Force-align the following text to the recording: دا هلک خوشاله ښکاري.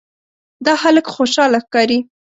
دا 0.65 0.73
هلک 0.83 1.05
خوشاله 1.15 1.59
ښکاري. 1.65 1.99